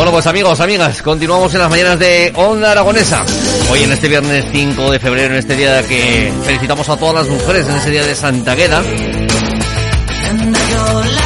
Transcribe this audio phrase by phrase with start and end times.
[0.00, 3.22] Bueno, pues amigos, amigas, continuamos en las mañanas de Onda Aragonesa.
[3.70, 7.28] Hoy en este viernes 5 de febrero, en este día que felicitamos a todas las
[7.28, 8.82] mujeres, en ese día de Santa Queda.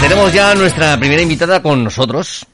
[0.00, 2.45] Tenemos ya nuestra primera invitada con nosotros.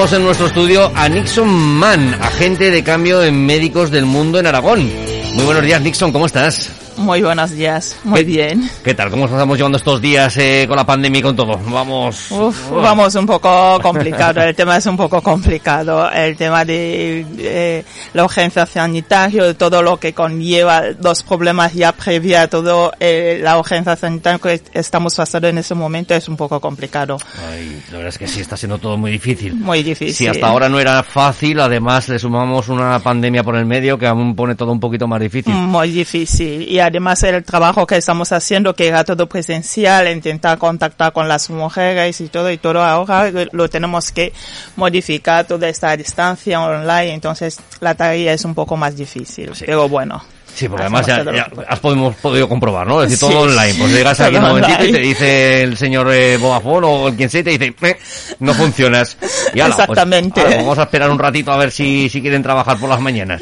[0.00, 4.46] Tenemos en nuestro estudio a Nixon Mann, agente de cambio en médicos del mundo en
[4.46, 4.90] Aragón.
[5.34, 6.79] Muy buenos días, Nixon, ¿cómo estás?
[6.96, 8.70] Muy buenos días, muy ¿Qué- bien.
[8.84, 9.10] ¿Qué tal?
[9.10, 11.56] ¿Cómo estamos llevando estos días eh, con la pandemia y con todo?
[11.70, 12.30] Vamos.
[12.30, 17.84] Uf, vamos un poco complicado, el tema es un poco complicado, el tema de eh,
[18.12, 23.40] la urgencia sanitaria, de todo lo que conlleva los problemas ya previa a todo eh,
[23.42, 27.16] la urgencia sanitaria que estamos pasando en ese momento es un poco complicado,
[27.50, 29.54] Ay, la verdad es que sí, está siendo todo muy difícil.
[29.54, 30.14] muy difícil.
[30.14, 34.06] Si hasta ahora no era fácil, además le sumamos una pandemia por el medio que
[34.06, 35.54] aún pone todo un poquito más difícil.
[35.54, 36.68] Muy difícil.
[36.68, 41.50] Y además el trabajo que estamos haciendo, que era todo presencial, intentar contactar con las
[41.50, 44.32] mujeres y todo, y todo ahora lo tenemos que
[44.76, 49.54] modificar toda esta distancia online, entonces la tarea es un poco más difícil.
[49.54, 49.64] Sí.
[49.66, 50.22] Pero bueno.
[50.54, 51.46] Sí, porque además ya, ya
[51.80, 52.14] podemos.
[52.14, 53.02] has podido, comprobar, ¿no?
[53.02, 53.32] Es decir, Sí.
[53.34, 53.74] todo online.
[53.78, 54.92] Pues llegas aquí un momentito y online.
[54.98, 57.96] te dice el señor eh, o el quien sea y te dice, "Eh,
[58.40, 59.16] no funcionas.
[59.54, 60.40] Y ala, pues, Exactamente.
[60.40, 63.40] ala, vamos a esperar un ratito a ver si, si quieren trabajar por las mañanas.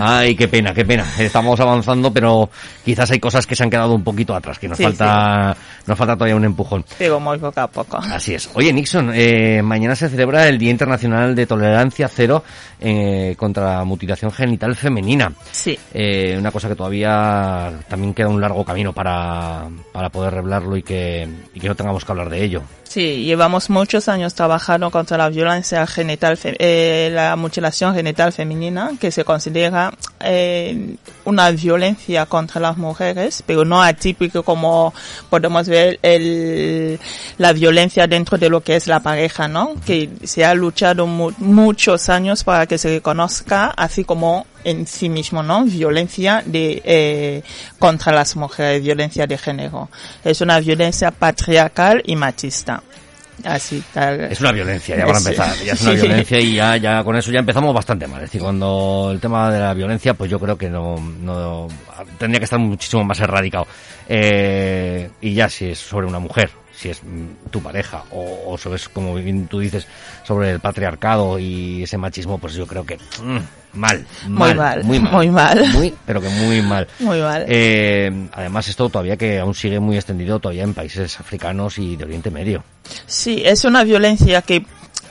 [0.00, 1.04] Ay, qué pena, qué pena.
[1.18, 2.48] Estamos avanzando, pero
[2.84, 5.98] quizás hay cosas que se han quedado un poquito atrás, que nos Sí, falta, nos
[5.98, 6.84] falta todavía un empujón.
[7.20, 7.96] Muy poco a poco.
[7.98, 8.48] Así es.
[8.54, 12.42] Oye, Nixon, eh, mañana se celebra el Día Internacional de Tolerancia Cero
[12.80, 15.32] eh, contra la mutilación genital femenina.
[15.52, 15.78] Sí.
[15.92, 20.82] Eh, una cosa que todavía también queda un largo camino para, para poder revelarlo y
[20.82, 22.62] que, y que no tengamos que hablar de ello.
[22.90, 29.12] Sí, llevamos muchos años trabajando contra la violencia genital, eh, la mutilación genital femenina, que
[29.12, 34.92] se considera eh, una violencia contra las mujeres, pero no atípico como
[35.28, 36.98] podemos ver el,
[37.38, 39.76] la violencia dentro de lo que es la pareja, ¿no?
[39.86, 45.08] Que se ha luchado mu- muchos años para que se reconozca, así como en sí
[45.08, 45.64] mismo, ¿no?
[45.64, 47.42] Violencia de eh,
[47.78, 49.88] contra las mujeres, violencia de género.
[50.24, 52.79] Es una violencia patriarcal y machista.
[53.44, 54.20] Así tal.
[54.20, 55.54] Es una violencia, ya para empezar.
[55.64, 58.20] Ya es una violencia y ya, ya con eso ya empezamos bastante mal.
[58.22, 61.68] Es decir, cuando el tema de la violencia, pues yo creo que no, no
[62.18, 63.66] tendría que estar muchísimo más erradicado.
[64.08, 66.50] Eh, y ya si es sobre una mujer,
[66.80, 69.86] si es mm, tu pareja, o, o sobre, como bien tú dices,
[70.24, 74.84] sobre el patriarcado y ese machismo, pues yo creo que mm, mal, Muy mal, mal,
[74.84, 75.68] muy mal, muy mal.
[75.74, 76.88] Muy, pero que muy mal.
[76.98, 77.44] Muy mal.
[77.48, 82.04] Eh, además, esto todavía que aún sigue muy extendido todavía en países africanos y de
[82.04, 82.64] Oriente Medio.
[83.06, 84.64] Sí, es una violencia que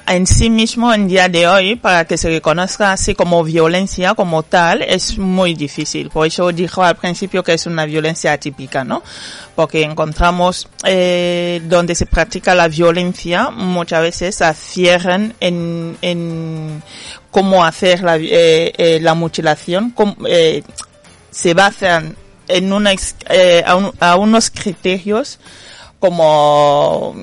[0.10, 4.42] en sí mismo en día de hoy, para que se reconozca así como violencia como
[4.42, 6.10] tal, es muy difícil.
[6.10, 9.04] Por eso dijo al principio que es una violencia atípica, ¿no?
[9.56, 16.82] Porque encontramos eh, donde se practica la violencia, muchas veces cierran en, en
[17.30, 20.64] cómo hacer la, eh, eh, la mutilación, cómo, eh,
[21.30, 22.16] se basan
[22.48, 22.94] en una,
[23.30, 25.40] eh, a, a unos criterios
[26.00, 27.16] como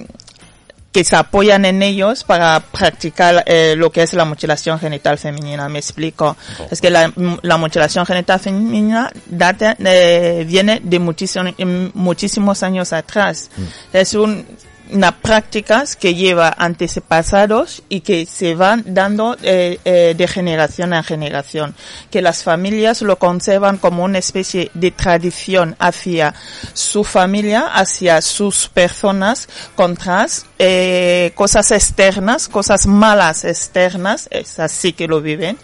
[0.97, 5.69] que se apoyan en ellos para practicar eh, lo que es la mutilación genital femenina.
[5.69, 6.39] Me explico.
[6.71, 7.13] Es que la,
[7.43, 11.53] la mutilación genital femenina data, eh, viene de muchísimo-
[11.93, 13.51] muchísimos años atrás.
[13.93, 14.47] Es un,
[14.91, 21.05] una prácticas que lleva antepasados y que se van dando eh, eh, de generación en
[21.05, 21.75] generación.
[22.11, 26.35] Que las familias lo conservan como una especie de tradición hacia
[26.73, 30.27] su familia, hacia sus personas, contra
[30.59, 35.59] eh, cosas externas, cosas malas externas, es así que lo viven,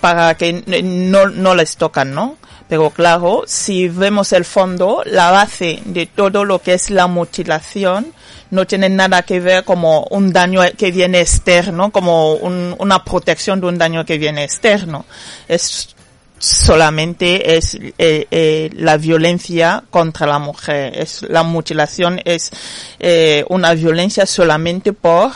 [0.00, 0.52] para que
[0.82, 2.36] no, no les tocan, ¿no?
[2.68, 8.12] Pero claro, si vemos el fondo, la base de todo lo que es la mutilación
[8.50, 13.60] no tiene nada que ver como un daño que viene externo, como un- una protección
[13.60, 15.04] de un daño que viene externo.
[15.48, 15.94] Es
[16.38, 20.96] solamente es eh, eh, la violencia contra la mujer.
[20.98, 22.50] Es la mutilación es
[22.98, 25.32] eh, una violencia solamente por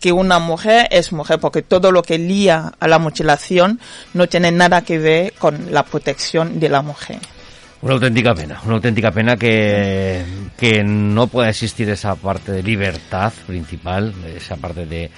[0.00, 3.78] que una mujer es mujer, porque todo lo que lía a la mutilación
[4.14, 7.18] no tiene nada que ver con la protección de la mujer.
[7.82, 10.22] Una auténtica pena, una auténtica pena que,
[10.56, 15.10] que no pueda existir esa parte de libertad principal, esa parte de,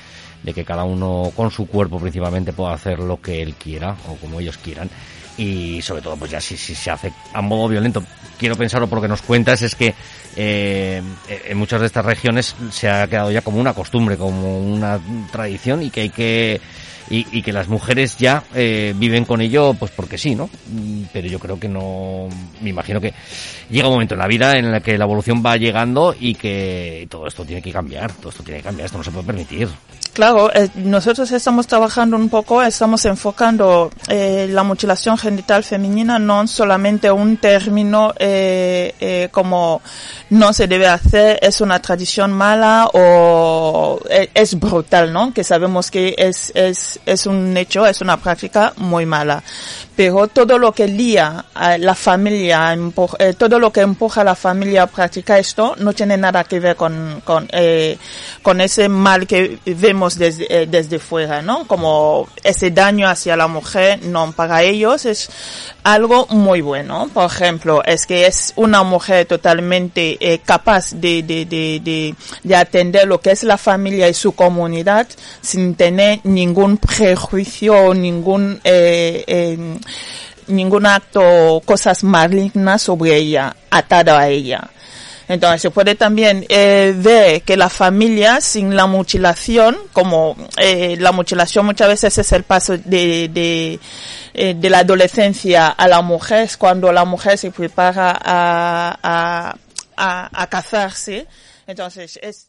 [0.42, 4.16] de que cada uno con su cuerpo principalmente pueda hacer lo que él quiera o
[4.16, 4.88] como ellos quieran.
[5.36, 8.02] Y sobre todo pues ya si, si se hace a modo violento
[8.38, 9.92] quiero pensarlo por lo que nos cuentas es que
[10.36, 15.00] eh, en muchas de estas regiones se ha quedado ya como una costumbre como una
[15.32, 16.60] tradición y que hay que
[17.10, 20.48] y, y que las mujeres ya eh, viven con ello pues porque sí, ¿no?
[21.12, 22.28] Pero yo creo que no,
[22.60, 23.12] me imagino que
[23.70, 27.06] llega un momento en la vida en el que la evolución va llegando y que
[27.10, 29.68] todo esto tiene que cambiar, todo esto tiene que cambiar, esto no se puede permitir.
[30.14, 36.46] Claro, eh, nosotros estamos trabajando un poco, estamos enfocando eh, la mutilación genital femenina no
[36.46, 39.82] solamente un término eh, eh, como
[40.30, 45.34] no se debe hacer, es una tradición mala o eh, es brutal, ¿no?
[45.34, 49.42] Que sabemos que es, es, es un hecho, es una práctica muy mala.
[49.96, 52.76] Pero todo lo que lía a la familia,
[53.18, 56.58] eh, todo lo que empuja a la familia a practicar esto, no tiene nada que
[56.58, 57.96] ver con, con, eh,
[58.60, 61.66] ese mal que vemos desde, eh, desde fuera, ¿no?
[61.66, 65.28] Como ese daño hacia la mujer, no, para ellos es
[65.84, 67.08] algo muy bueno.
[67.12, 73.20] Por ejemplo, es que es una mujer totalmente capaz de, de, de, de atender lo
[73.20, 75.06] que es la familia y su comunidad
[75.40, 79.78] sin tener ningún prejuicio, ningún, eh, eh,
[80.48, 84.70] ningún acto o cosas malignas sobre ella, atado a ella.
[85.26, 91.12] Entonces se puede también eh, ver que la familia sin la mutilación, como eh, la
[91.12, 93.80] mutilación muchas veces es el paso de, de,
[94.34, 99.56] eh, de la adolescencia a la mujer, es cuando la mujer se prepara a, a,
[99.96, 101.26] a, a casarse.
[101.66, 102.48] Entonces es